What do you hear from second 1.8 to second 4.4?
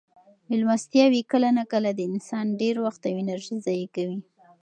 د انسان ډېر وخت او انرژي ضایع کوي.